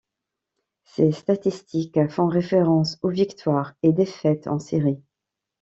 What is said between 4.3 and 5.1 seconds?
en série.